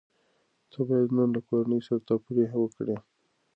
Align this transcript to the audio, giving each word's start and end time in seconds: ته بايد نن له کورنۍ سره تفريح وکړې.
ته 0.71 0.79
بايد 0.87 1.09
نن 1.17 1.29
له 1.35 1.41
کورنۍ 1.49 1.79
سره 1.87 2.05
تفريح 2.09 2.51
وکړې. 2.59 2.97